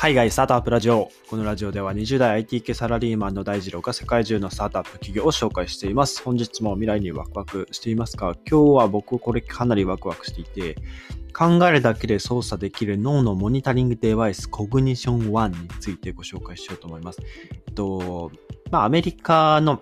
[0.00, 1.10] 海外スタートアップラジオ。
[1.28, 6.22] このラジオでは20代 IT 系サラリーマンの大二郎が世界中のスタートアップ企業を紹介しています。
[6.22, 8.36] 本日も未来にワクワクしていますか？
[8.48, 10.76] 今日は僕これかなりワクワクしていて、
[11.36, 17.20] 考えるだけで操作できる脳のモニタリングデバイスコグニション1についてご紹介しようと思います。
[17.66, 18.30] えっと、
[18.70, 19.80] まあアメリカの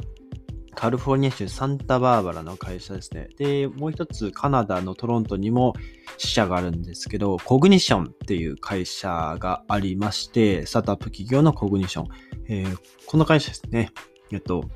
[0.77, 3.29] カリフォルニア州サンタバーバラの会社ですね。
[3.39, 5.75] で、もう一つカナダのトロントにも
[6.19, 12.09] 支社があるんですけど、コグニションっていう会社がありまして、スタートアップ企業のコグニション。
[12.49, 13.91] えー、この会社ですね。
[14.31, 14.69] えっと、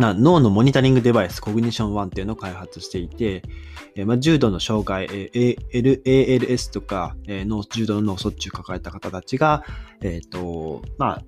[0.00, 3.42] 脳のモニタリングデバイス、コグニション1っていうのを開発していて、
[3.94, 9.64] えー、まあ、重度の障害、えー、ALS とか、えー、脳重度の脳卒中を抱えた方たちが、
[10.02, 11.24] えっ、と、まあ、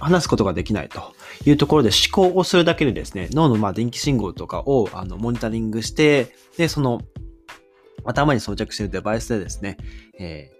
[0.00, 1.14] 話すことができないと
[1.46, 7.00] いうところで思考をするだけでですね、脳のまあ電気信号とかをあのモニタリングして、で、その
[8.04, 9.76] 頭に装着しているデバイスでですね、
[10.18, 10.50] え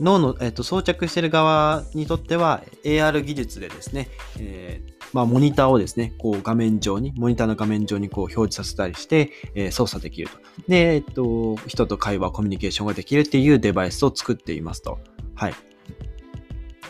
[0.00, 10.36] ー、脳の、えーと、装着している側にとっては AR 技術でですね、えーまあ、モニターをですね、こう画面上に、モニターの画面上にこう表示させたりして、えー、操作できると。
[10.68, 14.98] で、えっと、人と会話、コミュニケーションができるっていうデバイスを作っていますと。
[15.34, 15.54] はい。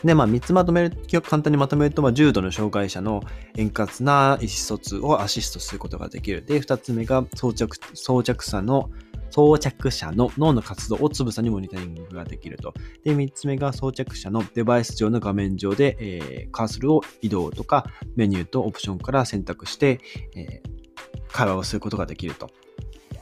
[0.05, 3.23] で、まあ、3つまとめる、簡単にまとめると、まあ、重度の障害者の
[3.57, 6.45] 円滑な意思疎通をアシストすることができる。
[6.45, 8.91] で、2つ目が装着、装着者の
[9.37, 12.73] 装着者の脳の活動をつぶさにモニタリングができると。
[13.05, 17.85] で、3つ目が装着者のデバイス上の画面上で、えー、カーソルを移動とか
[18.15, 20.01] メニューとオプションから選択して、
[20.35, 22.49] えー、会話をすることができると。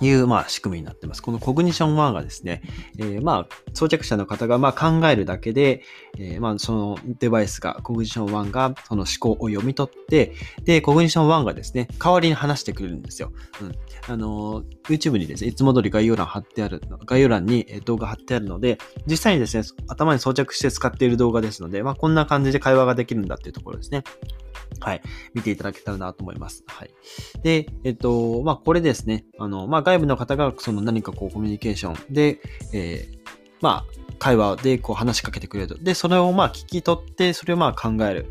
[0.00, 1.22] いう、まあ、仕組みになってます。
[1.22, 2.62] このコグニション1がですね、
[2.98, 5.82] えー、まあ、装着者の方が、まあ、考えるだけで、
[6.18, 10.34] えー、まあ、そのデバイスが、コグニション1が、その思考を読み取って、
[10.64, 13.32] で、コグニション1がですね、代わりに話してくれるんですよ。
[13.60, 13.72] うん。
[14.08, 24.04] あの、YouTube にですね、いつも通り概要欄貼ってある、概要欄に動画貼ってあるので、実際にですね、頭に装着して使っている動画ですので、まあ、こんな感じで会話ができるんだっていうところですね。
[24.80, 25.02] はい。
[25.34, 26.64] 見ていただけたらなと思います。
[26.66, 26.90] はい。
[27.42, 29.24] で、えっと、まあ、これですね。
[29.38, 32.40] あの、まあ、外部の方が、その何かこう、コミュニケーションで、
[32.72, 33.18] えー、
[33.60, 35.82] まあ、会話でこう話しかけてくれると。
[35.82, 38.26] で、それをまあ聞き取って、それをまあ考える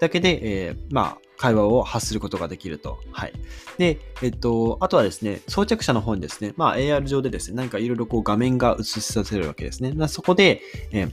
[0.00, 2.98] だけで、えー、まあ、会話を発することができると。
[3.12, 3.32] はい。
[3.78, 9.94] で、えっと、あとはですね、装着者の方にですね、まあ AR 上でですね、何かいろいろこう画面が映しさせるわけですね。
[10.08, 10.62] そこで、
[10.92, 11.12] えー、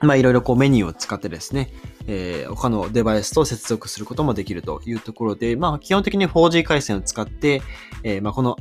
[0.00, 1.72] まあいろいろこうメニューを使ってですね、
[2.06, 7.62] えー、他のデバイスと接続することもできるというところで、まあ基本的に 4G 回線を使って、
[8.02, 8.56] えー、まあこの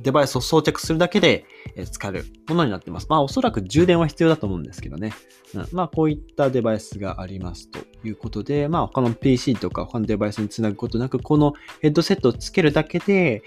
[0.00, 1.46] デバイスを装着するだけで
[1.90, 3.06] 使えるものになっています。
[3.08, 5.12] まあおそらく充電は必要だと思うんですけどね。
[5.54, 13.42] うん、まあこういったデバイスがありますということで、まあ他の PC とか他のデバイスにつなぐことなく、このヘッドセットをつけるだけで、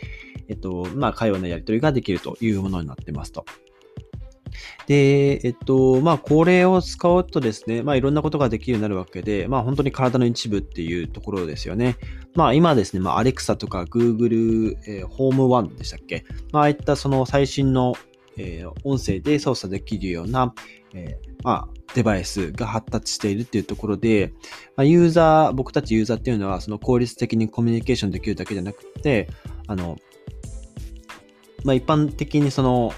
[0.50, 3.46] えっと、まあ会話のやり取りができるというものになってますと。
[4.88, 11.98] で、えっと、まあ、これを使うとですね、まあ、いろんなことができるようになるわけで、まあ、本当に体の一部っていうところですよね。
[12.36, 16.24] まあ、今ですね、まあ、Alexa とか Google、えー、Home One でしたっけ？
[16.52, 17.96] まあ、ああいったその最新の、
[18.38, 20.54] えー、音声で操作できるような、
[20.94, 24.34] えー、まあ、デバイスが発達しているっていうところで、
[24.76, 29.30] まあ、ユーザー、僕たちユーザーっていうのは、その効率的にコミュニケーションできるだけじゃなくて、
[29.68, 29.98] あの、
[31.64, 32.94] まあ、一般的にその、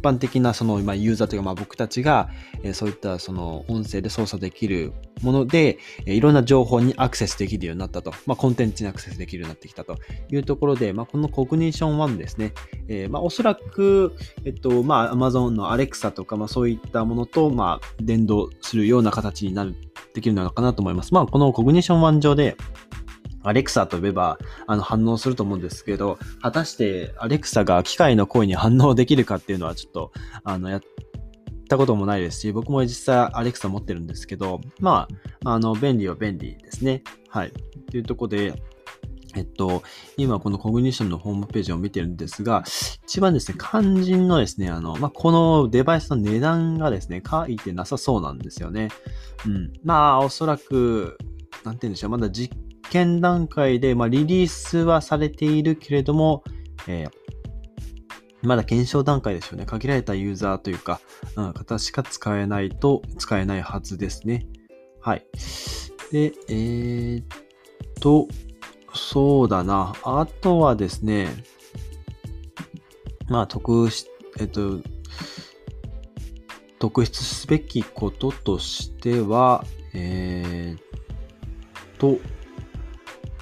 [0.00, 2.30] 一般的なその、ま、ユーザーというか、まあ、僕たちが、
[2.62, 8.14] え、そういったその音声で操作できるもので、え、いろんな情報にアクセスできるようになったと。
[8.24, 9.98] まあ、コンテンツにアクセスできるようになってきたと
[10.30, 12.54] いうところで、まあ、このコグニション1ですね。
[12.88, 14.16] えー、まあ、おそらく、
[14.46, 19.74] えっと、まあ、Amazon の Alexa とか、まあ、そういったものと、まあ、連動するような形になる、
[20.14, 21.12] できるのかなと思います。
[21.12, 22.56] まあ、このコグニション1上で、
[23.42, 30.12] アレクサと呼べばあの反応すると思うんですけど、果たしてアレクサが機械の声に反応できるかっていうのはちょっと、
[30.44, 30.80] あの、やっ
[31.68, 35.08] たこともないですし、僕も実際アレクサ持ってるんですけど、ま
[35.44, 37.02] あ、あの、便利は便利ですね。
[37.28, 37.52] はい。
[37.90, 38.54] というとこで、
[39.36, 39.82] えっと、
[40.16, 42.64] 今このコグニションのホームページを見てるんですが、
[43.04, 48.88] 一番ですね、肝心のですね、あの、まあ、このデバイスの値段がですね、書いてなさそうなんですよね。
[49.46, 49.72] うん。
[49.84, 51.16] まあ、おそらく、
[51.64, 52.56] なんて言うんでしょう、まだ実
[52.90, 56.44] 験段階で、まあ、リリースはされているけれども、
[56.86, 57.10] えー、
[58.42, 59.64] まだ検証段階ですよね。
[59.64, 61.00] 限られたユーザーというか、
[61.36, 64.46] うん、方しか使えないと使えないはずですね。
[65.00, 65.24] はい。
[66.12, 67.26] で、えー、っ
[68.00, 68.28] と、
[68.94, 69.94] そうだな。
[70.02, 71.28] あとはですね、
[73.28, 73.88] まあ、特、
[74.40, 74.80] えっと、
[76.80, 79.64] 特筆すべきこととしては、
[79.94, 80.82] えー、っ
[81.98, 82.18] と、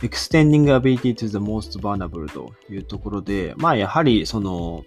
[0.02, 4.84] extending ability to the most vulnerable というところで、まあやはりその、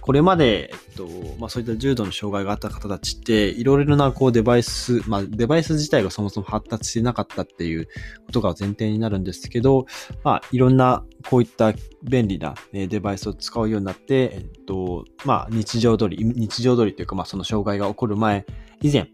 [0.00, 1.06] これまでえっと、
[1.38, 7.88] まあそういった重度の障害があった方たちって、いろいろなこうデバイス、まあデバイス自体がそもそも発達してなかったっていう
[8.26, 9.86] ことが前提になるんですけど、
[10.24, 18.46] まあいろんなこういった便利なデバイスを使うようになって、えっと、まあ日常通り、日常通りというかまあその障害が起こる前、
[18.80, 19.08] 以前、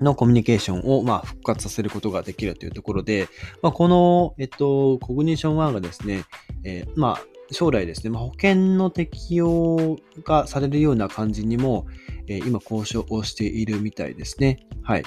[0.00, 3.28] のコミュニケーションを、まあ、復活させることができるというところで、
[3.62, 6.24] まあ、この、えっと、コグニション1がですね、
[6.64, 7.20] えー、まあ、
[7.52, 11.86] 将来ですね、まあ、保険の適用がされるような感じにも、
[12.28, 14.66] えー、今交渉をしているみたいですね。
[14.82, 15.02] はい。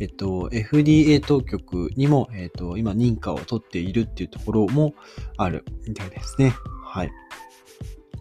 [0.00, 4.94] えっと、FDA 当局にも、えっと、今認可を取っているっていうところも
[5.38, 6.54] あるみたいですね。
[6.84, 7.10] はい。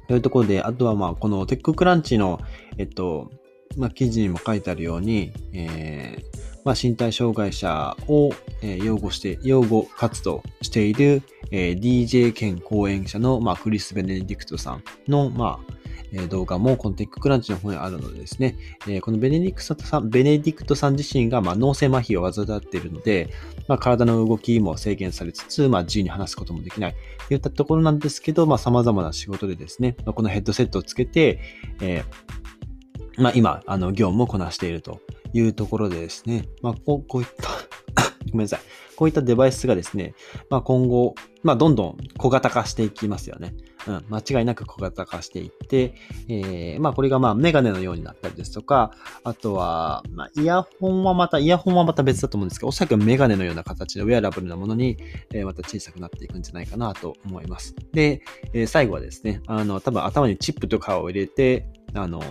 [0.07, 2.39] というところで、あとはまあ、このテッククランチの、
[2.77, 3.29] えっと、
[3.77, 8.31] まあ、記事にも書いてあるように、えー、まあ、身体障害者を、
[8.61, 11.21] え擁護して、擁護活動している、
[11.51, 15.73] えー、DJ 兼講演者の、まあ、クリス・ベネディクトさんの、まあ、
[16.11, 18.55] え動画もこのテッククランチの方にあるのでですね、
[18.87, 23.29] えこのベネディクトさん、ベネディクトさん自身が、ま脳性麻痺を患っているので、
[23.67, 26.95] まあ、体の動きも制限されつつ、まあ、自由に話すこともできない。
[27.27, 31.39] といったところなんですけど、まあ、様々な仕事でですね、まこのヘッドセットをつけて、
[31.81, 32.46] えー、
[33.17, 35.01] まあ、今、あの、業務をこなしていると
[35.33, 37.49] いうところでですね、まあ、こうこういった
[38.31, 38.59] ごめんなさい。
[38.95, 40.15] こういったデバイスがですね、
[40.49, 43.53] まあ、今後、まあ、どんどん小型化していきますよね。
[43.87, 45.93] うん、間違いなく小型化していって、
[46.27, 48.91] えー、まあ、これがまあ、メガネのようになったりですとか、
[49.23, 54.97] あとは、まあ、イヤホンはまた、イヤホンはまた別だと思うんですけど、おそらくメガネのような形でウェアラブルなものに、
[55.31, 57.75] えー、また小さくなっていくんじゃないかなと思います。
[57.93, 58.23] で、
[58.53, 62.21] えー、最後はですね、あの、多分頭にチップとかを入れて、あの、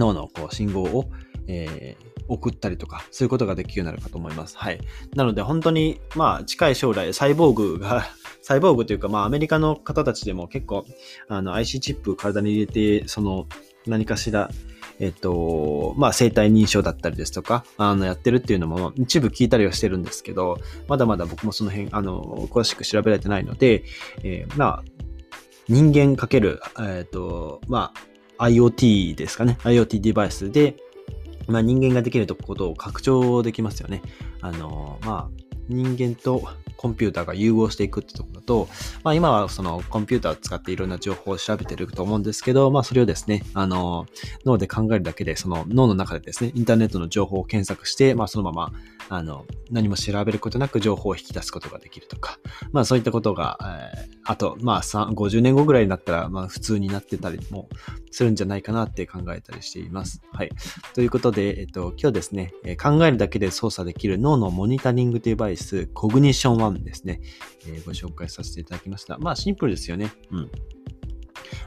[0.00, 1.10] 脳のこう信号を、
[1.46, 4.56] えー、送ったりとか、そういうことができるようになるかと思います。
[4.56, 4.80] はい。
[5.14, 8.06] なので本当に、まあ近い将来、サイボーグが
[8.42, 10.84] サイボーグというか、まあアメリカの方たちでも結構、
[11.28, 13.46] あの IC チップ体に入れて、その
[13.86, 14.50] 何かしら、
[15.00, 20.58] えっと、まあ、生体認証だったりですとか、あの、やってるっていうのも、一部聞いたりはしてるんですけど、
[20.88, 23.82] まだまだ僕もその辺、あの、詳しく調べられてないので、
[24.22, 24.84] えー、まあ、
[25.70, 28.09] 人間かける、えっと、まあ、
[28.40, 29.58] IoT ですかね。
[29.62, 30.76] IoT デバイスで、
[31.46, 34.02] まあ、人間ができることを拡張できますよね。
[34.40, 36.42] あの、まあ、人間と
[36.80, 38.66] コンピューターが融合していくってところだと、
[39.04, 44.06] まあ今はそのコンピューターを使っていろんな情報を調べてると思うんですけど、まあそれをですね、あの、
[44.46, 48.72] 脳で考えるだけで、その脳の中でですね、インターネットの情報を検索して、まあそのまま、
[49.10, 52.38] あの、何も調べることなく情報を引き出すことができるとか、
[52.72, 57.68] まあそういったことが、えー、あと、まあ50年後ぐらいになったら、まあ普通になってたりも
[58.10, 60.22] するんじゃないかなって考えたりしています。
[60.32, 60.50] はい。
[60.94, 67.20] ということで、えっと、今日ですね、考えるだけで操作できる脳のモニタリングデバイス、コグニション1ですね、
[67.66, 69.18] えー、ご紹介させていただきました。
[69.18, 70.12] まあシンプルですよね。
[70.30, 70.50] うん。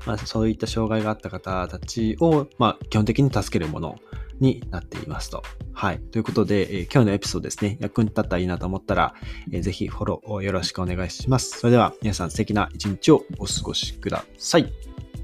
[0.06, 3.96] まあそういった障害があった方たちを、まあ基本的に助けるもの
[4.40, 5.44] になっていますと。
[5.74, 6.00] はい。
[6.00, 9.14] ということで、えー、今日のエピソードですね、役に立ったらいいなと思ったら、
[9.52, 11.60] えー、ぜひフォローをよろしくお願いします。
[11.60, 14.72] それでは皆さん素敵な一日をお過ごしください。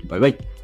[0.08, 0.59] バイバイ。